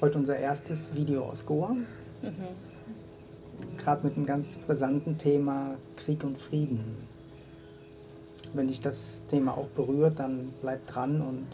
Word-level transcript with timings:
Heute 0.00 0.16
unser 0.16 0.38
erstes 0.38 0.94
Video 0.94 1.24
aus 1.26 1.44
Goa. 1.44 1.74
Mhm. 1.74 1.84
Gerade 3.76 4.06
mit 4.06 4.16
einem 4.16 4.24
ganz 4.24 4.56
brisanten 4.56 5.18
Thema 5.18 5.76
Krieg 5.96 6.24
und 6.24 6.40
Frieden. 6.40 7.06
Wenn 8.54 8.68
dich 8.68 8.80
das 8.80 9.22
Thema 9.28 9.58
auch 9.58 9.66
berührt, 9.68 10.18
dann 10.18 10.54
bleib 10.62 10.86
dran 10.86 11.20
und 11.20 11.46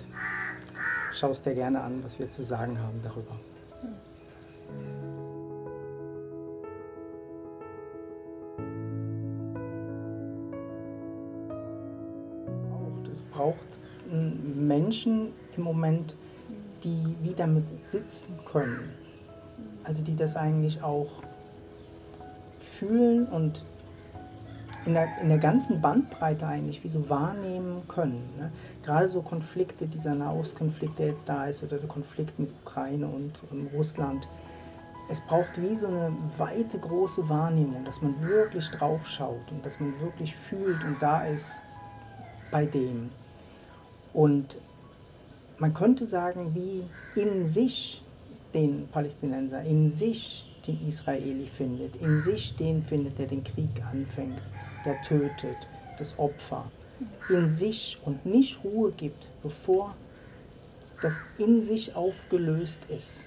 schau 1.12 1.30
es 1.32 1.42
dir 1.42 1.54
gerne 1.54 1.80
an, 1.80 2.04
was 2.04 2.20
wir 2.20 2.30
zu 2.30 2.44
sagen 2.44 2.78
haben 2.78 3.00
darüber. 3.02 3.32
Es 13.10 13.24
braucht 13.24 13.56
Menschen 14.08 15.32
im 15.56 15.64
Moment, 15.64 16.14
die 16.84 17.16
wieder 17.22 17.46
mit 17.46 17.84
sitzen 17.84 18.38
können. 18.50 18.90
Also 19.84 20.02
die 20.02 20.16
das 20.16 20.36
eigentlich 20.36 20.82
auch 20.82 21.22
fühlen 22.60 23.26
und 23.26 23.64
in 24.86 24.94
der, 24.94 25.08
in 25.20 25.28
der 25.28 25.38
ganzen 25.38 25.80
Bandbreite 25.80 26.46
eigentlich 26.46 26.82
wie 26.84 26.88
so 26.88 27.08
wahrnehmen 27.10 27.82
können. 27.88 28.22
Ne? 28.38 28.52
Gerade 28.82 29.08
so 29.08 29.20
Konflikte, 29.20 29.86
dieser 29.86 30.14
Nahostkonflikt, 30.14 30.98
der 30.98 31.08
jetzt 31.08 31.28
da 31.28 31.46
ist, 31.46 31.62
oder 31.62 31.78
der 31.78 31.88
Konflikt 31.88 32.38
mit 32.38 32.50
Ukraine 32.62 33.06
und, 33.06 33.32
und 33.50 33.66
Russland. 33.74 34.28
Es 35.08 35.20
braucht 35.20 35.60
wie 35.60 35.76
so 35.76 35.88
eine 35.88 36.12
weite, 36.38 36.78
große 36.78 37.28
Wahrnehmung, 37.28 37.84
dass 37.84 38.00
man 38.00 38.20
wirklich 38.22 38.68
drauf 38.70 39.06
schaut 39.06 39.50
und 39.50 39.64
dass 39.64 39.80
man 39.80 40.00
wirklich 40.00 40.34
fühlt 40.34 40.82
und 40.84 41.00
da 41.00 41.24
ist 41.26 41.62
bei 42.50 42.64
dem. 42.64 43.10
Und 44.12 44.58
man 45.58 45.74
könnte 45.74 46.06
sagen, 46.06 46.54
wie 46.54 46.82
in 47.20 47.46
sich 47.46 48.02
den 48.54 48.88
Palästinenser, 48.88 49.62
in 49.62 49.90
sich 49.90 50.52
den 50.66 50.86
Israeli 50.86 51.46
findet, 51.46 51.96
in 51.96 52.22
sich 52.22 52.56
den 52.56 52.82
findet, 52.82 53.18
der 53.18 53.26
den 53.26 53.44
Krieg 53.44 53.70
anfängt 53.90 54.40
der 54.86 55.02
tötet, 55.02 55.56
das 55.98 56.18
Opfer, 56.18 56.70
in 57.28 57.50
sich 57.50 57.98
und 58.04 58.24
nicht 58.24 58.64
Ruhe 58.64 58.92
gibt, 58.92 59.28
bevor 59.42 59.94
das 61.02 61.20
in 61.36 61.62
sich 61.62 61.94
aufgelöst 61.94 62.86
ist. 62.88 63.26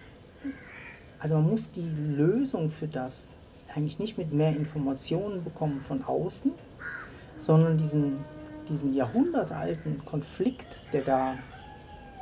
Also 1.19 1.35
man 1.35 1.49
muss 1.49 1.69
die 1.69 1.87
Lösung 2.15 2.69
für 2.69 2.87
das 2.87 3.37
eigentlich 3.75 3.99
nicht 3.99 4.17
mit 4.17 4.33
mehr 4.33 4.55
Informationen 4.55 5.43
bekommen 5.43 5.81
von 5.81 6.03
außen, 6.03 6.51
sondern 7.35 7.77
diesen, 7.77 8.17
diesen 8.67 8.93
jahrhundertalten 8.93 10.03
Konflikt, 10.05 10.83
der 10.93 11.01
da, 11.01 11.37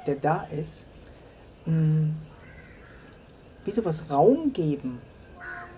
der 0.08 0.16
da 0.16 0.44
ist, 0.46 0.86
hm, 1.66 2.16
wie 3.66 3.72
sowas 3.72 4.10
Raum 4.10 4.54
geben, 4.54 5.00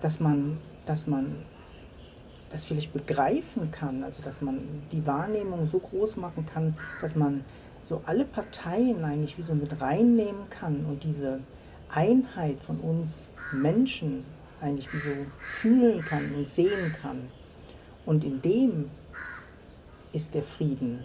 dass 0.00 0.20
man, 0.20 0.58
dass 0.86 1.06
man 1.06 1.36
das 2.50 2.64
vielleicht 2.64 2.92
begreifen 2.92 3.70
kann, 3.70 4.04
also 4.04 4.22
dass 4.22 4.40
man 4.40 4.60
die 4.92 5.06
Wahrnehmung 5.06 5.66
so 5.66 5.78
groß 5.78 6.16
machen 6.16 6.46
kann, 6.46 6.76
dass 7.00 7.14
man 7.14 7.44
so 7.82 8.02
alle 8.06 8.24
Parteien 8.24 9.04
eigentlich 9.04 9.38
wie 9.38 9.42
so 9.42 9.54
mit 9.54 9.80
reinnehmen 9.80 10.48
kann 10.50 10.84
und 10.84 11.02
diese 11.04 11.40
Einheit 11.88 12.60
von 12.60 12.78
uns 12.80 13.32
Menschen 13.52 14.24
eigentlich 14.60 14.92
wie 14.92 14.98
so 14.98 15.10
fühlen 15.40 16.04
kann 16.04 16.34
und 16.34 16.46
sehen 16.46 16.94
kann. 17.00 17.28
Und 18.04 18.24
in 18.24 18.42
dem 18.42 18.90
ist 20.12 20.34
der 20.34 20.42
Frieden. 20.42 21.04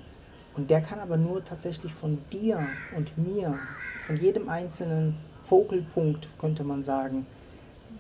Und 0.56 0.70
der 0.70 0.82
kann 0.82 1.00
aber 1.00 1.18
nur 1.18 1.44
tatsächlich 1.44 1.94
von 1.94 2.20
dir 2.32 2.66
und 2.96 3.18
mir, 3.18 3.60
von 4.08 4.18
jedem 4.18 4.48
einzelnen 4.48 5.18
Fokalpunkt, 5.44 6.30
könnte 6.40 6.64
man 6.64 6.82
sagen, 6.82 7.26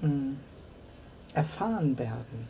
mm, 0.01 0.33
erfahren 1.33 1.97
werden. 1.99 2.47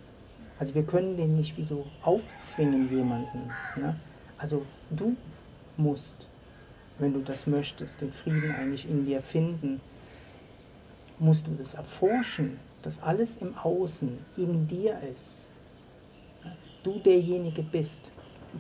Also 0.60 0.76
wir 0.76 0.84
können 0.84 1.18
den 1.18 1.36
nicht 1.36 1.58
wie 1.58 1.64
so 1.64 1.86
aufzwingen 2.04 2.90
jemanden. 2.90 3.52
Ne? 3.76 3.96
Also 4.38 4.66
du 4.92 5.16
musst, 5.76 6.28
wenn 7.00 7.14
du 7.14 7.22
das 7.22 7.48
möchtest, 7.48 8.02
den 8.02 8.12
Frieden 8.12 8.54
eigentlich 8.56 8.88
in 8.88 9.06
dir 9.06 9.22
finden, 9.22 9.82
musst 11.20 11.48
du 11.48 11.52
das 11.52 11.74
erforschen, 11.74 12.60
dass 12.82 13.02
alles 13.02 13.38
im 13.38 13.58
Außen 13.58 14.18
in 14.38 14.68
dir 14.68 15.00
ist. 15.12 15.48
Du 16.84 17.00
derjenige 17.00 17.64
bist, 17.64 18.12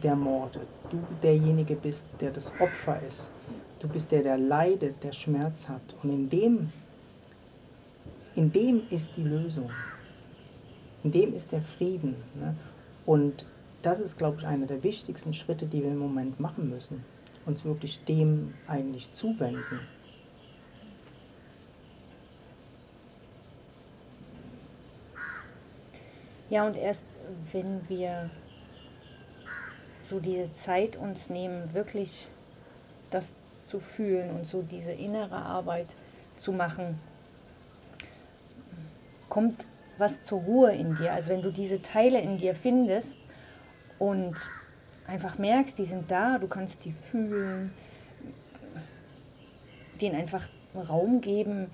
der 0.04 0.16
mordet. 0.16 0.68
Du 0.90 0.98
derjenige 1.24 1.76
bist, 1.76 2.06
der 2.20 2.32
das 2.32 2.54
Opfer 2.60 3.02
ist. 3.02 3.32
Du 3.80 3.88
bist 3.88 4.12
der, 4.12 4.24
der 4.24 4.38
leidet, 4.38 5.04
der 5.04 5.12
Schmerz 5.12 5.68
hat. 5.70 5.96
Und 6.02 6.10
in 6.12 6.30
dem, 6.30 6.72
in 8.36 8.52
dem 8.52 8.84
ist 8.90 9.16
die 9.18 9.24
Lösung 9.24 9.70
in 11.06 11.12
dem 11.12 11.36
ist 11.36 11.52
der 11.52 11.62
Frieden. 11.62 12.16
Ne? 12.34 12.56
Und 13.06 13.46
das 13.84 14.00
ist, 14.00 14.18
glaube 14.18 14.38
ich, 14.40 14.48
einer 14.48 14.66
der 14.66 14.82
wichtigsten 14.82 15.34
Schritte, 15.36 15.68
die 15.68 15.84
wir 15.84 15.92
im 15.92 16.00
Moment 16.00 16.40
machen 16.40 16.68
müssen. 16.68 17.06
Uns 17.46 17.64
wirklich 17.64 18.04
dem 18.06 18.56
eigentlich 18.68 19.12
zuwenden. 19.12 19.82
Ja, 26.50 26.66
und 26.66 26.76
erst 26.76 27.06
wenn 27.52 27.88
wir 27.88 28.32
so 30.10 30.20
diese 30.20 30.54
Zeit 30.54 30.98
uns 30.98 31.30
nehmen, 31.30 31.74
wirklich 31.74 32.28
das 33.10 33.34
zu 33.68 33.80
fühlen 33.80 34.30
und 34.30 34.48
so 34.48 34.62
diese 34.62 34.92
innere 34.92 35.36
Arbeit 35.36 35.88
zu 36.38 36.52
machen, 36.52 37.00
kommt 39.30 39.66
was 39.98 40.24
zur 40.24 40.42
Ruhe 40.42 40.72
in 40.74 40.96
dir. 40.96 41.14
Also 41.14 41.32
wenn 41.32 41.42
du 41.42 41.52
diese 41.52 41.82
Teile 41.82 42.20
in 42.20 42.38
dir 42.38 42.56
findest 42.56 43.18
und 43.98 44.36
einfach 45.08 45.38
merkst, 45.38 45.78
die 45.78 45.86
sind 45.86 46.12
da, 46.12 46.38
du 46.38 46.48
kannst 46.48 46.86
die 46.86 46.92
fühlen, 46.92 47.74
denen 50.02 50.16
einfach 50.16 50.48
Raum 50.76 51.22
geben, 51.22 51.72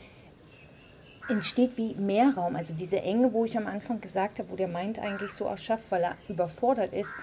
entsteht 1.28 1.78
wie 1.78 1.96
mehr 1.96 2.34
Raum. 2.36 2.56
Also 2.56 2.74
diese 2.74 3.02
Enge, 3.02 3.34
wo 3.34 3.46
ich 3.46 3.58
am 3.58 3.68
Anfang 3.68 4.00
gesagt 4.00 4.40
habe, 4.40 4.50
wo 4.50 4.56
der 4.56 4.68
Mind 4.68 5.00
eigentlich 5.00 5.32
so 5.32 5.46
erschafft, 5.46 5.86
weil 5.90 6.04
er 6.04 6.16
überfordert 6.28 6.94
ist, 6.94 7.14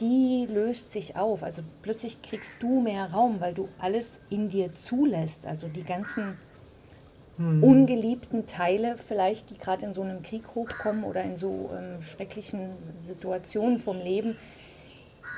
die 0.00 0.46
löst 0.50 0.92
sich 0.92 1.16
auf. 1.16 1.42
Also 1.42 1.62
plötzlich 1.82 2.22
kriegst 2.22 2.54
du 2.60 2.80
mehr 2.80 3.10
Raum, 3.10 3.40
weil 3.40 3.54
du 3.54 3.68
alles 3.78 4.20
in 4.30 4.48
dir 4.48 4.74
zulässt. 4.74 5.46
Also 5.46 5.68
die 5.68 5.84
ganzen 5.84 6.36
hm. 7.36 7.62
ungeliebten 7.62 8.46
Teile 8.46 8.96
vielleicht, 9.08 9.50
die 9.50 9.58
gerade 9.58 9.86
in 9.86 9.94
so 9.94 10.02
einem 10.02 10.22
Krieg 10.22 10.42
hochkommen 10.54 11.04
oder 11.04 11.22
in 11.22 11.36
so 11.36 11.70
ähm, 11.76 12.02
schrecklichen 12.02 12.70
Situationen 13.06 13.78
vom 13.78 13.98
Leben, 13.98 14.36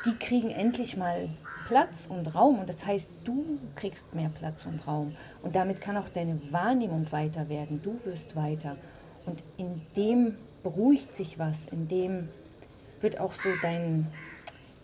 die 0.05 0.17
kriegen 0.17 0.51
endlich 0.51 0.97
mal 0.97 1.29
Platz 1.67 2.07
und 2.11 2.35
Raum. 2.35 2.59
Und 2.59 2.69
das 2.69 2.85
heißt, 2.85 3.09
du 3.25 3.59
kriegst 3.75 4.15
mehr 4.15 4.31
Platz 4.31 4.67
und 4.67 4.87
Raum. 4.87 5.17
Und 5.43 5.57
damit 5.57 5.81
kann 5.81 5.97
auch 5.97 6.09
deine 6.09 6.41
Wahrnehmung 6.51 7.11
weiter 7.11 7.49
werden. 7.49 7.81
Du 7.83 7.99
wirst 8.05 8.37
weiter. 8.37 8.77
Und 9.27 9.43
in 9.57 9.81
dem 9.97 10.37
beruhigt 10.63 11.15
sich 11.17 11.39
was, 11.39 11.67
in 11.67 11.89
dem 11.89 12.29
wird 13.01 13.21
auch 13.21 13.33
so 13.35 13.49
dein, 13.63 14.07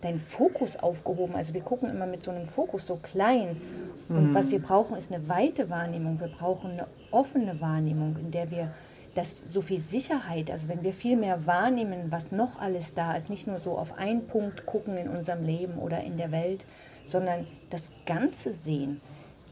dein 0.01 0.19
Fokus 0.19 0.77
aufgehoben. 0.77 1.35
Also 1.35 1.53
wir 1.53 1.61
gucken 1.61 1.89
immer 1.89 2.05
mit 2.05 2.23
so 2.23 2.31
einem 2.31 2.45
Fokus 2.45 2.87
so 2.87 2.97
klein. 2.97 3.61
Und 4.09 4.29
mhm. 4.29 4.33
was 4.33 4.51
wir 4.51 4.59
brauchen, 4.59 4.97
ist 4.97 5.11
eine 5.11 5.27
weite 5.29 5.69
Wahrnehmung. 5.69 6.19
Wir 6.19 6.27
brauchen 6.27 6.71
eine 6.71 6.87
offene 7.11 7.61
Wahrnehmung, 7.61 8.17
in 8.19 8.31
der 8.31 8.51
wir 8.51 8.71
das 9.13 9.35
so 9.51 9.61
viel 9.61 9.81
Sicherheit, 9.81 10.49
also 10.49 10.69
wenn 10.69 10.83
wir 10.83 10.93
viel 10.93 11.17
mehr 11.17 11.45
wahrnehmen, 11.45 12.05
was 12.11 12.31
noch 12.31 12.59
alles 12.59 12.93
da 12.93 13.13
ist, 13.15 13.29
nicht 13.29 13.45
nur 13.45 13.59
so 13.59 13.77
auf 13.77 13.97
einen 13.97 14.27
Punkt 14.27 14.65
gucken 14.65 14.95
in 14.95 15.09
unserem 15.09 15.43
Leben 15.43 15.79
oder 15.79 16.01
in 16.01 16.17
der 16.17 16.31
Welt, 16.31 16.65
sondern 17.05 17.45
das 17.69 17.83
Ganze 18.05 18.53
sehen, 18.53 19.01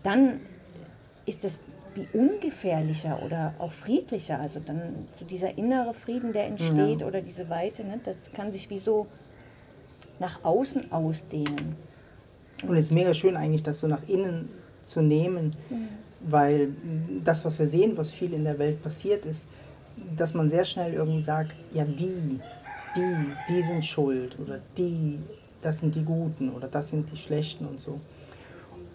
dann 0.01 0.39
ist 1.25 1.43
es 1.43 1.59
wie 1.95 2.07
ungefährlicher 2.13 3.21
oder 3.23 3.53
auch 3.59 3.71
friedlicher. 3.71 4.39
Also 4.39 4.59
dann 4.59 5.07
so 5.11 5.25
dieser 5.25 5.57
innere 5.57 5.93
Frieden, 5.93 6.31
der 6.31 6.45
entsteht 6.45 7.01
ja. 7.01 7.07
oder 7.07 7.21
diese 7.21 7.49
Weite, 7.49 7.83
ne, 7.83 7.99
das 8.03 8.31
kann 8.31 8.51
sich 8.51 8.69
wie 8.69 8.79
so 8.79 9.07
nach 10.19 10.43
außen 10.43 10.91
ausdehnen. 10.91 11.75
Und 12.67 12.75
es 12.75 12.85
ist 12.85 12.91
mega 12.91 13.13
schön 13.13 13.35
eigentlich, 13.37 13.63
das 13.63 13.79
so 13.79 13.87
nach 13.87 14.07
innen 14.07 14.49
zu 14.83 15.01
nehmen, 15.01 15.55
mhm. 15.69 15.87
weil 16.21 16.69
das, 17.23 17.45
was 17.45 17.59
wir 17.59 17.67
sehen, 17.67 17.97
was 17.97 18.11
viel 18.11 18.33
in 18.33 18.43
der 18.43 18.59
Welt 18.59 18.81
passiert 18.81 19.25
ist, 19.25 19.47
dass 20.15 20.33
man 20.33 20.49
sehr 20.49 20.65
schnell 20.65 20.93
irgendwie 20.93 21.19
sagt, 21.19 21.55
ja 21.73 21.83
die, 21.83 22.39
die, 22.95 23.15
die 23.49 23.61
sind 23.61 23.85
schuld 23.85 24.37
oder 24.39 24.59
die, 24.77 25.19
das 25.61 25.79
sind 25.79 25.95
die 25.95 26.03
Guten 26.03 26.49
oder 26.49 26.67
das 26.67 26.89
sind 26.89 27.11
die 27.11 27.17
Schlechten 27.17 27.65
und 27.65 27.79
so. 27.79 27.99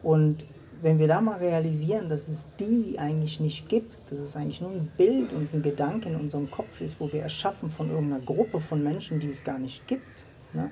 Und 0.03 0.47
wenn 0.83 0.99
wir 0.99 1.09
da 1.09 1.21
mal 1.21 1.39
realisieren, 1.39 2.11
dass 2.11 2.29
es 2.29 2.45
die 2.61 2.99
eigentlich 2.99 3.41
nicht 3.41 3.69
gibt, 3.69 3.97
dass 4.11 4.19
es 4.19 4.37
eigentlich 4.37 4.61
nur 4.61 4.71
ein 4.71 4.91
Bild 4.99 5.33
und 5.33 5.53
ein 5.55 5.63
Gedanke 5.63 6.11
in 6.11 6.17
unserem 6.17 6.51
Kopf 6.51 6.81
ist, 6.81 7.01
wo 7.01 7.11
wir 7.11 7.23
erschaffen 7.23 7.71
von 7.71 7.91
irgendeiner 7.91 8.23
Gruppe 8.23 8.61
von 8.61 8.83
Menschen, 8.83 9.19
die 9.19 9.31
es 9.31 9.43
gar 9.43 9.59
nicht 9.59 9.87
gibt, 9.87 10.25
ne? 10.53 10.71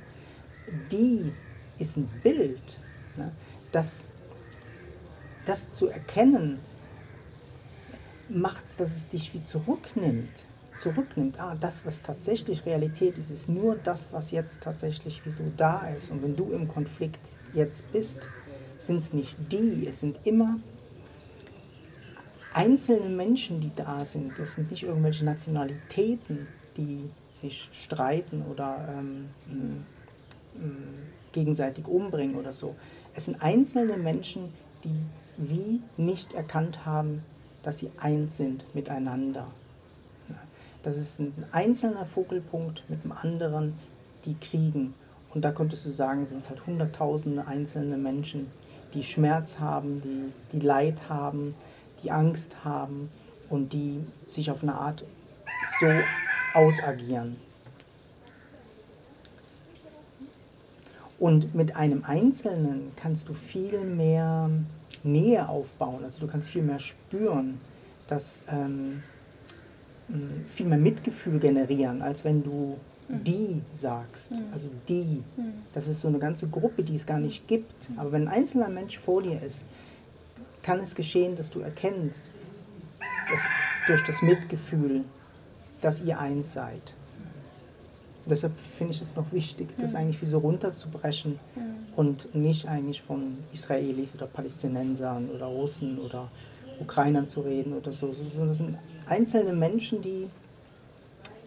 Die 0.91 1.33
ist 1.79 1.97
ein 1.97 2.09
Bild. 2.23 2.81
Ne? 3.17 3.33
Das, 3.71 4.05
das 5.45 5.71
zu 5.71 5.89
erkennen, 5.89 6.61
macht 8.29 8.67
es, 8.67 8.77
dass 8.77 8.97
es 8.97 9.09
dich 9.09 9.33
wie 9.35 9.43
zurücknimmt. 9.43 10.47
Zurücknimmt. 10.75 11.39
Ah, 11.39 11.55
das, 11.59 11.85
was 11.85 12.01
tatsächlich 12.01 12.65
Realität 12.65 13.19
ist, 13.19 13.31
ist 13.31 13.49
nur 13.49 13.77
das, 13.77 14.09
was 14.13 14.31
jetzt 14.31 14.63
tatsächlich 14.63 15.21
wieso 15.25 15.45
da 15.57 15.89
ist. 15.89 16.11
Und 16.11 16.23
wenn 16.23 16.35
du 16.35 16.51
im 16.53 16.67
Konflikt 16.67 17.21
jetzt 17.53 17.91
bist, 17.93 18.29
sind 18.79 18.99
es 18.99 19.13
nicht 19.13 19.37
die, 19.53 19.87
es 19.87 20.01
sind 20.01 20.19
immer 20.25 20.59
einzelne 22.55 23.09
Menschen, 23.09 23.61
die 23.61 23.73
da 23.75 24.05
sind. 24.05 24.39
Das 24.39 24.55
sind 24.55 24.71
nicht 24.71 24.83
irgendwelche 24.83 25.25
Nationalitäten, 25.25 26.47
die 26.77 27.11
sich 27.31 27.69
streiten 27.73 28.43
oder 28.43 28.89
ähm, 28.89 29.29
gegenseitig 31.33 31.87
umbringen 31.87 32.37
oder 32.37 32.53
so. 32.53 32.75
Es 33.15 33.27
sind 33.27 33.43
einzelne 33.43 33.97
Menschen, 33.97 34.53
die 34.85 35.01
wie 35.37 35.81
nicht 35.97 36.33
erkannt 36.35 36.85
haben, 36.85 37.23
dass 37.63 37.79
sie 37.79 37.91
eins 37.97 38.37
sind 38.37 38.67
miteinander. 38.75 39.47
Das 40.83 40.97
ist 40.97 41.21
ein 41.21 41.33
einzelner 41.53 42.07
Vogelpunkt 42.07 42.85
mit 42.89 43.05
dem 43.05 43.13
anderen, 43.13 43.79
die 44.25 44.35
kriegen. 44.35 44.95
Und 45.33 45.45
da 45.45 45.53
könntest 45.53 45.87
du 45.87 45.91
sagen, 45.91 46.27
sind 46.27 46.41
es 46.41 46.49
halt 46.49 46.67
hunderttausende 46.67 47.47
einzelne 47.47 47.97
Menschen, 47.97 48.51
die 48.93 49.03
Schmerz 49.03 49.59
haben, 49.59 50.03
die, 50.03 50.33
die 50.53 50.65
Leid 50.65 51.09
haben, 51.09 51.55
die 52.03 52.11
Angst 52.11 52.65
haben 52.65 53.11
und 53.49 53.73
die 53.73 54.05
sich 54.21 54.51
auf 54.51 54.63
eine 54.63 54.75
Art 54.75 55.05
so 55.81 55.87
ausagieren. 56.55 57.37
Und 61.23 61.55
mit 61.55 61.77
einem 61.77 62.03
Einzelnen 62.05 62.91
kannst 62.97 63.29
du 63.29 63.35
viel 63.35 63.85
mehr 63.85 64.51
Nähe 65.05 65.49
aufbauen, 65.49 66.03
also 66.05 66.21
du 66.21 66.27
kannst 66.27 66.51
viel 66.51 66.65
mehr 66.65 66.81
spüren, 66.81 67.61
dass 68.09 68.43
ähm, 68.49 69.05
viel 70.49 70.67
mehr 70.67 70.79
Mitgefühl 70.79 71.39
generieren, 71.39 72.03
als 72.03 72.25
wenn 72.25 72.43
du 72.43 72.77
mhm. 73.09 73.23
die 73.23 73.63
sagst. 73.73 74.33
Mhm. 74.33 74.53
Also 74.53 74.69
die. 74.89 75.23
Mhm. 75.37 75.53
Das 75.73 75.87
ist 75.87 76.01
so 76.01 76.09
eine 76.09 76.19
ganze 76.19 76.49
Gruppe, 76.49 76.83
die 76.83 76.97
es 76.97 77.07
gar 77.07 77.21
nicht 77.21 77.47
gibt. 77.47 77.89
Aber 77.97 78.11
wenn 78.11 78.27
ein 78.27 78.35
einzelner 78.35 78.69
Mensch 78.69 78.99
vor 78.99 79.23
dir 79.23 79.41
ist, 79.41 79.65
kann 80.65 80.81
es 80.81 80.93
geschehen, 80.97 81.37
dass 81.37 81.51
du 81.51 81.61
erkennst, 81.61 82.33
dass 83.31 83.47
durch 83.87 84.05
das 84.05 84.23
Mitgefühl, 84.23 85.05
dass 85.83 86.01
ihr 86.01 86.19
eins 86.19 86.53
seid. 86.53 86.97
Und 88.25 88.31
deshalb 88.31 88.57
finde 88.57 88.93
ich 88.93 89.03
es 89.03 89.17
noch 89.17 89.33
wichtig, 89.33 89.69
das 89.79 89.95
eigentlich 89.95 90.21
wie 90.23 90.27
so 90.27 90.39
runterzubrechen 90.39 91.41
und 91.97 92.33
nicht 92.35 92.69
eigentlich 92.69 93.03
von 93.03 93.39
Israelis 93.53 94.15
oder 94.15 94.27
Palästinensern 94.27 95.29
oder 95.31 95.47
Russen 95.47 95.99
oder 95.99 96.29
Ukrainern 96.81 97.27
zu 97.27 97.41
reden 97.41 97.73
oder 97.73 97.91
so, 97.91 98.13
sondern 98.13 98.49
das 98.49 98.59
sind 98.59 98.79
einzelne 99.07 99.53
Menschen, 99.53 100.03
die, 100.03 100.29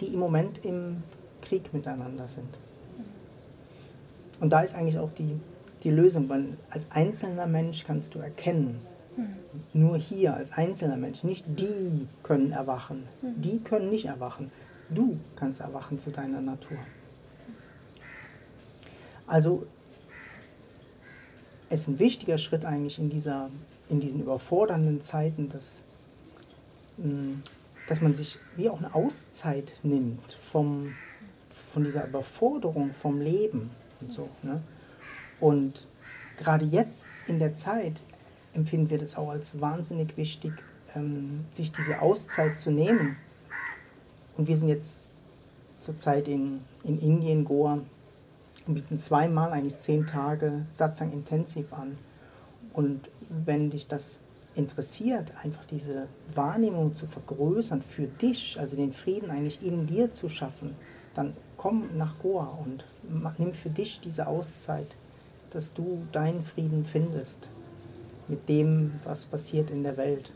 die 0.02 0.08
im 0.08 0.20
Moment 0.20 0.64
im 0.66 1.04
Krieg 1.42 1.74
miteinander 1.74 2.28
sind. 2.28 2.60
Und 4.42 4.52
da 4.52 4.62
ist 4.62 4.76
eigentlich 4.76 5.00
auch 5.00 5.12
die, 5.12 5.40
die 5.84 5.92
Lösung, 5.92 6.28
weil 6.28 6.58
als 6.70 6.92
einzelner 6.92 7.48
Mensch 7.48 7.86
kannst 7.86 8.16
du 8.16 8.20
erkennen, 8.20 8.82
nur 9.74 9.98
hier 9.98 10.34
als 10.36 10.52
einzelner 10.52 10.98
Mensch, 10.98 11.24
nicht 11.24 11.46
die 11.48 12.08
können 12.24 12.52
erwachen, 12.52 13.04
die 13.22 13.60
können 13.60 13.90
nicht 13.90 14.06
erwachen, 14.06 14.52
Du 14.90 15.20
kannst 15.36 15.62
erwachen 15.62 15.98
zu 15.98 16.12
deiner 16.12 16.42
Natur. 16.42 16.78
Also 19.28 19.66
ist 21.70 21.88
ein 21.88 22.00
wichtiger 22.00 22.38
Schritt 22.38 22.64
eigentlich 22.64 23.00
in, 23.00 23.10
dieser, 23.10 23.50
in 23.90 24.00
diesen 24.00 24.22
überfordernden 24.22 25.02
Zeiten, 25.02 25.50
dass, 25.50 25.84
hm, 26.98 27.42
dass 27.88 28.02
man 28.02 28.14
sich 28.14 28.38
wie 28.56 28.70
auch 28.70 28.78
eine 28.78 28.94
Auszeit 28.94 29.74
nimmt 29.84 30.34
vom, 30.34 30.94
von 31.50 31.84
dieser 31.84 32.08
Überforderung 32.08 32.94
vom 32.94 33.20
Leben 33.20 33.72
und 34.00 34.12
so. 34.12 34.30
Ne? 34.44 34.62
Und 35.40 35.88
gerade 36.38 36.66
jetzt 36.66 37.06
in 37.28 37.40
der 37.40 37.56
Zeit 37.56 38.02
empfinden 38.54 38.90
wir 38.90 39.00
das 39.00 39.16
auch 39.16 39.30
als 39.30 39.60
wahnsinnig 39.60 40.16
wichtig, 40.18 40.54
ähm, 40.96 41.46
sich 41.52 41.72
diese 41.72 42.02
Auszeit 42.02 42.60
zu 42.60 42.70
nehmen 42.70 43.18
und 44.38 44.48
wir 44.48 44.58
sind 44.58 44.70
jetzt 44.70 45.04
zurzeit 45.80 46.28
in, 46.28 46.62
in 46.84 47.00
Indien, 47.00 47.46
Goa, 47.46 47.80
und 48.68 48.74
bieten 48.74 48.98
zweimal 48.98 49.52
eigentlich 49.52 49.78
zehn 49.78 50.06
Tage 50.06 50.64
Satsang 50.68 51.12
intensiv 51.12 51.72
an. 51.74 51.98
Und 52.74 53.10
wenn 53.30 53.70
dich 53.70 53.88
das 53.88 54.20
interessiert, 54.56 55.32
einfach 55.44 55.66
diese 55.66 56.08
Wahrnehmung 56.34 56.94
zu 56.96 57.06
vergrößern 57.06 57.82
für 57.82 58.08
dich, 58.08 58.60
also 58.60 58.76
den 58.76 58.92
Frieden 58.92 59.30
eigentlich 59.30 59.62
in 59.62 59.86
dir 59.86 60.12
zu 60.12 60.30
schaffen, 60.30 60.76
dann 61.14 61.34
komm 61.58 61.98
nach 61.98 62.18
Goa 62.20 62.58
und 62.66 62.86
nimm 63.38 63.54
für 63.54 63.70
dich 63.70 64.00
diese 64.00 64.28
Auszeit, 64.28 64.96
dass 65.52 65.74
du 65.74 66.06
deinen 66.12 66.44
Frieden 66.44 66.86
findest 66.86 67.50
mit 68.28 68.50
dem, 68.50 69.00
was 69.04 69.26
passiert 69.26 69.72
in 69.72 69.84
der 69.84 69.98
Welt. 69.98 70.34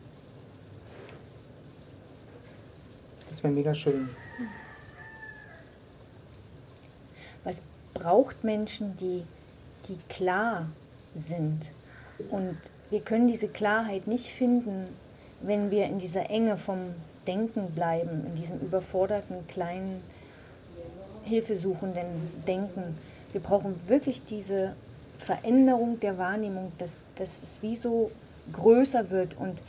Das 3.39 3.45
wäre 3.45 3.53
mega 3.53 3.73
schön. 3.73 4.09
Was 7.45 7.61
braucht 7.93 8.43
Menschen, 8.43 8.97
die, 8.97 9.23
die 9.87 9.97
klar 10.09 10.67
sind? 11.15 11.71
Und 12.31 12.57
wir 12.89 12.99
können 12.99 13.29
diese 13.29 13.47
Klarheit 13.47 14.07
nicht 14.07 14.27
finden, 14.27 14.87
wenn 15.39 15.71
wir 15.71 15.85
in 15.85 15.99
dieser 15.99 16.29
Enge 16.29 16.57
vom 16.57 16.79
Denken 17.27 17.71
bleiben, 17.71 18.25
in 18.25 18.35
diesem 18.35 18.59
überforderten, 18.59 19.47
kleinen, 19.47 20.01
hilfesuchenden 21.23 22.43
Denken. 22.45 22.97
Wir 23.31 23.39
brauchen 23.39 23.73
wirklich 23.87 24.21
diese 24.25 24.75
Veränderung 25.17 25.97
der 26.01 26.17
Wahrnehmung, 26.17 26.73
dass, 26.77 26.99
dass 27.15 27.41
es 27.41 27.61
wie 27.61 27.77
so 27.77 28.11
größer 28.51 29.09
wird 29.09 29.37
und 29.37 29.59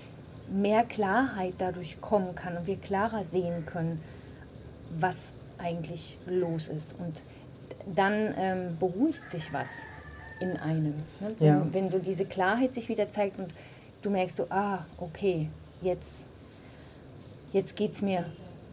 mehr 0.51 0.85
Klarheit 0.85 1.55
dadurch 1.59 2.01
kommen 2.01 2.35
kann 2.35 2.57
und 2.57 2.67
wir 2.67 2.77
klarer 2.77 3.25
sehen 3.25 3.67
können, 3.67 4.03
was 4.99 5.33
eigentlich 5.59 6.19
los 6.27 6.69
ist. 6.69 6.95
Und 6.99 7.23
dann 7.87 8.35
ähm, 8.37 8.77
beruhigt 8.79 9.29
sich 9.31 9.53
was 9.53 9.69
in 10.41 10.57
einem. 10.57 10.95
Ne? 11.21 11.29
Wenn, 11.39 11.47
ja. 11.47 11.67
wenn 11.71 11.91
so 11.91 11.99
diese 11.99 12.25
Klarheit 12.25 12.75
sich 12.75 12.89
wieder 12.89 13.11
zeigt 13.11 13.39
und 13.39 13.53
du 14.03 14.11
merkst 14.11 14.37
so, 14.37 14.47
ah, 14.51 14.87
okay, 14.99 15.49
jetzt, 15.83 16.27
jetzt 17.53 17.77
geht 17.77 17.93
es 17.93 18.03
mir, 18.03 18.25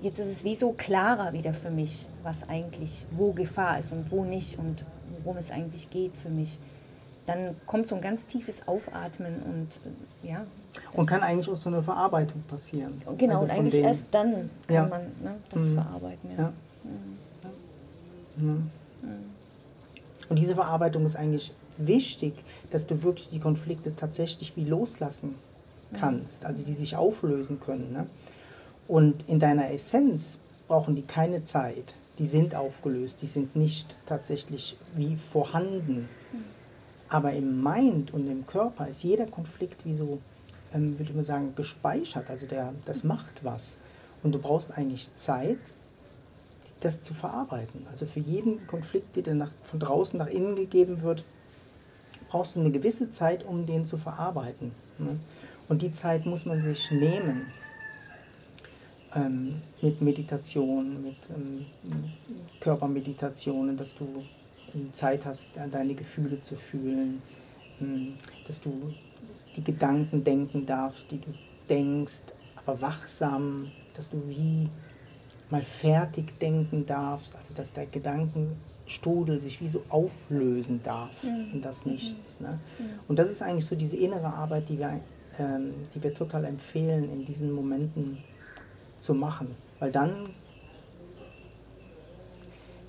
jetzt 0.01 0.19
ist 0.19 0.27
es 0.27 0.43
wie 0.43 0.55
so 0.55 0.71
klarer 0.71 1.33
wieder 1.33 1.53
für 1.53 1.69
mich, 1.69 2.05
was 2.23 2.47
eigentlich, 2.49 3.05
wo 3.11 3.33
Gefahr 3.33 3.79
ist 3.79 3.91
und 3.91 4.11
wo 4.11 4.23
nicht 4.23 4.57
und 4.57 4.83
worum 5.23 5.37
es 5.37 5.51
eigentlich 5.51 5.89
geht 5.89 6.15
für 6.17 6.29
mich 6.29 6.59
dann 7.27 7.55
kommt 7.67 7.87
so 7.87 7.95
ein 7.95 8.01
ganz 8.01 8.25
tiefes 8.25 8.67
Aufatmen 8.67 9.35
und 9.43 9.67
äh, 10.23 10.29
ja. 10.29 10.45
Und 10.93 11.05
kann 11.05 11.21
eigentlich 11.21 11.49
auch 11.49 11.57
so 11.57 11.69
eine 11.69 11.83
Verarbeitung 11.83 12.41
passieren. 12.47 13.01
Genau, 13.17 13.33
also 13.33 13.45
und 13.45 13.51
eigentlich 13.51 13.75
dem, 13.75 13.83
erst 13.83 14.05
dann 14.11 14.49
kann 14.65 14.75
ja. 14.75 14.85
man 14.87 15.01
ne, 15.21 15.35
das 15.49 15.63
mhm. 15.63 15.75
verarbeiten. 15.75 16.29
Ja. 16.31 16.43
Ja. 16.43 16.53
Mhm. 18.37 18.71
Und 20.29 20.39
diese 20.39 20.55
Verarbeitung 20.55 21.05
ist 21.05 21.15
eigentlich 21.15 21.53
wichtig, 21.77 22.33
dass 22.69 22.87
du 22.87 23.03
wirklich 23.03 23.29
die 23.29 23.39
Konflikte 23.39 23.95
tatsächlich 23.95 24.55
wie 24.55 24.65
loslassen 24.65 25.35
kannst, 25.93 26.43
also 26.43 26.65
die 26.65 26.73
sich 26.73 26.95
auflösen 26.95 27.59
können. 27.59 27.93
Ne? 27.93 28.07
Und 28.87 29.27
in 29.27 29.39
deiner 29.39 29.71
Essenz 29.71 30.39
brauchen 30.67 30.95
die 30.95 31.03
keine 31.03 31.43
Zeit. 31.43 31.95
Die 32.19 32.25
sind 32.25 32.55
aufgelöst, 32.55 33.21
die 33.21 33.27
sind 33.27 33.55
nicht 33.55 33.95
tatsächlich 34.05 34.75
wie 34.95 35.15
vorhanden. 35.15 36.09
Aber 37.09 37.31
im 37.33 37.63
Mind 37.63 38.13
und 38.13 38.27
im 38.27 38.45
Körper 38.45 38.87
ist 38.87 39.03
jeder 39.03 39.25
Konflikt 39.25 39.85
wie 39.85 39.93
so, 39.93 40.19
ähm, 40.73 40.99
würde 40.99 41.11
ich 41.11 41.15
mal 41.15 41.23
sagen, 41.23 41.53
gespeichert. 41.55 42.29
Also 42.29 42.47
der, 42.47 42.73
das 42.85 43.03
macht 43.03 43.43
was. 43.43 43.77
Und 44.23 44.33
du 44.33 44.39
brauchst 44.39 44.71
eigentlich 44.77 45.13
Zeit, 45.15 45.59
das 46.81 47.01
zu 47.01 47.13
verarbeiten. 47.13 47.85
Also 47.89 48.05
für 48.05 48.19
jeden 48.19 48.67
Konflikt, 48.67 49.15
der 49.15 49.33
nach, 49.33 49.51
von 49.63 49.79
draußen 49.79 50.17
nach 50.19 50.27
innen 50.27 50.55
gegeben 50.55 51.01
wird, 51.01 51.23
brauchst 52.29 52.55
du 52.55 52.59
eine 52.59 52.71
gewisse 52.71 53.09
Zeit, 53.09 53.45
um 53.45 53.65
den 53.65 53.85
zu 53.85 53.97
verarbeiten. 53.97 54.71
Ne? 54.97 55.19
Und 55.69 55.81
die 55.81 55.91
Zeit 55.91 56.25
muss 56.25 56.45
man 56.45 56.61
sich 56.61 56.91
nehmen. 56.91 57.47
Ähm, 59.15 59.61
mit 59.81 60.01
Meditation, 60.01 61.01
mit 61.01 61.15
ähm, 61.29 61.65
Körpermeditationen, 62.59 63.77
dass 63.77 63.95
du 63.95 64.05
Zeit 64.91 65.25
hast, 65.25 65.49
deine 65.71 65.95
Gefühle 65.95 66.41
zu 66.41 66.55
fühlen, 66.55 67.21
hm, 67.79 68.15
dass 68.45 68.59
du 68.59 68.93
die 69.55 69.63
Gedanken 69.63 70.23
denken 70.23 70.65
darfst, 70.65 71.11
die 71.11 71.19
du 71.19 71.29
denkst, 71.69 72.21
aber 72.55 72.81
wachsam, 72.81 73.71
dass 73.93 74.09
du 74.09 74.21
wie 74.27 74.69
mal 75.49 75.63
fertig 75.63 76.37
denken 76.39 76.85
darfst, 76.85 77.35
also 77.35 77.53
dass 77.53 77.73
der 77.73 77.85
Gedankenstrudel 77.85 79.39
sich 79.39 79.61
wie 79.61 79.67
so 79.67 79.81
auflösen 79.89 80.81
darf 80.83 81.23
mhm. 81.23 81.53
in 81.53 81.61
das 81.61 81.85
Nichts. 81.85 82.39
Ne? 82.39 82.59
Mhm. 82.77 82.85
Und 83.07 83.19
das 83.19 83.31
ist 83.31 83.41
eigentlich 83.41 83.65
so 83.65 83.75
diese 83.75 83.97
innere 83.97 84.27
Arbeit, 84.27 84.69
die 84.69 84.77
wir 84.77 84.99
ähm, 85.39 85.73
die 85.93 86.01
wir 86.01 86.13
total 86.13 86.45
empfehlen, 86.45 87.11
in 87.11 87.25
diesen 87.25 87.51
Momenten 87.51 88.17
zu 88.97 89.13
machen. 89.13 89.55
Weil 89.79 89.91
dann 89.91 90.31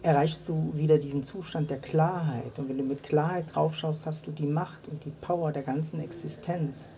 erreichst 0.03 0.49
du 0.49 0.73
wieder 0.75 0.99
diesen 0.99 1.23
Zustand 1.23 1.71
der 1.71 1.79
Klarheit. 1.79 2.59
Und 2.59 2.69
wenn 2.69 2.79
du 2.79 2.85
mit 2.85 3.03
Klarheit 3.03 3.55
draufschaust, 3.55 4.07
hast 4.07 4.27
du 4.27 4.31
die 4.31 4.47
Macht 4.47 4.89
und 4.89 5.05
die 5.05 5.11
Power 5.21 5.53
der 5.53 5.63
ganzen 5.63 6.01
Existenz, 6.01 6.93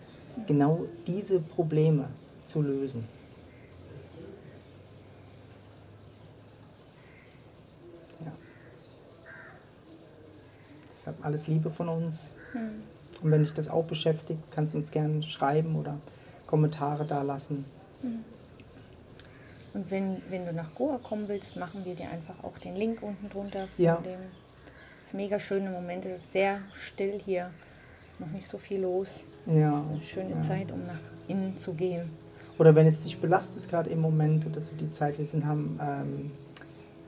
genau 0.47 0.85
diese 1.07 1.39
Probleme 1.39 2.09
zu 2.43 2.61
lösen. 2.61 3.07
Ja. 8.23 8.31
Deshalb 10.91 11.25
alles 11.25 11.47
Liebe 11.47 11.69
von 11.69 11.89
uns. 11.89 12.33
Mhm. 12.53 12.83
Und 13.21 13.31
wenn 13.31 13.43
dich 13.43 13.53
das 13.53 13.67
auch 13.67 13.85
beschäftigt, 13.85 14.39
kannst 14.51 14.73
du 14.73 14.77
uns 14.77 14.91
gerne 14.91 15.21
schreiben 15.21 15.75
oder 15.75 15.97
Kommentare 16.47 17.05
da 17.05 17.21
lassen. 17.21 17.65
Mhm. 18.01 18.23
Und 19.73 19.89
wenn, 19.89 20.21
wenn 20.29 20.45
du 20.45 20.53
nach 20.53 20.73
Goa 20.75 20.97
kommen 20.97 21.27
willst, 21.27 21.55
machen 21.55 21.85
wir 21.85 21.95
dir 21.95 22.09
einfach 22.09 22.43
auch 22.43 22.57
den 22.57 22.75
Link 22.75 23.01
unten 23.01 23.29
drunter. 23.29 23.67
Von 23.75 23.85
ja. 23.85 23.95
dem 23.97 24.19
ist 25.05 25.13
mega 25.13 25.39
schöne 25.39 25.69
Moment. 25.69 26.05
Es 26.05 26.21
ist 26.21 26.31
sehr 26.33 26.59
still 26.73 27.21
hier, 27.23 27.51
noch 28.19 28.29
nicht 28.29 28.47
so 28.47 28.57
viel 28.57 28.81
los. 28.81 29.23
Ja. 29.45 29.85
eine 29.89 30.01
schöne 30.01 30.31
ja. 30.31 30.41
Zeit, 30.41 30.71
um 30.71 30.85
nach 30.85 30.99
innen 31.27 31.57
zu 31.57 31.73
gehen. 31.73 32.09
Oder 32.59 32.75
wenn 32.75 32.85
es 32.85 33.01
dich 33.01 33.19
belastet, 33.19 33.67
gerade 33.69 33.89
im 33.89 34.01
Moment 34.01 34.45
oder 34.45 34.61
so 34.61 34.75
die 34.75 34.91
Zeit, 34.91 35.17
wir 35.17 35.25
sind 35.25 35.45
haben, 35.45 35.79
ähm, 35.81 36.31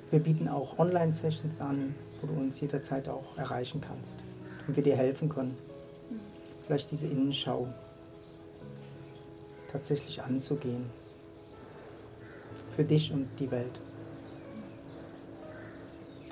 wir 0.10 0.20
bieten 0.20 0.48
auch 0.48 0.79
Online-Sessions 0.79 1.60
an, 1.60 1.93
wo 2.22 2.27
du 2.27 2.34
uns 2.34 2.60
jederzeit 2.62 3.08
auch 3.10 3.38
erreichen 3.38 3.82
kannst 3.82 4.24
und 4.67 4.75
wir 4.75 4.84
dir 4.84 4.96
helfen 4.96 5.29
können. 5.29 5.55
Mhm. 6.10 6.20
Vielleicht 6.65 6.89
diese 6.91 7.08
Innenschau 7.08 7.67
tatsächlich 9.72 10.24
anzugehen 10.24 10.89
für 12.75 12.84
dich 12.84 13.12
und 13.12 13.27
die 13.39 13.50
Welt. 13.51 13.80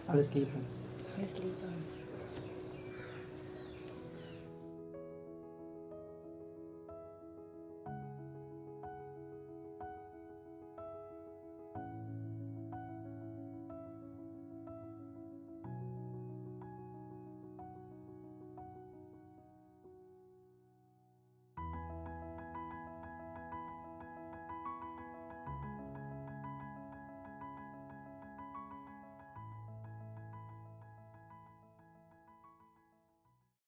Alles 0.07 0.33
Liebe. 0.33 0.47
Alles 1.17 1.33
Liebe. 1.37 1.80